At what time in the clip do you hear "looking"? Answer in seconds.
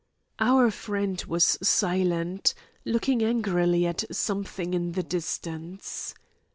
2.85-3.21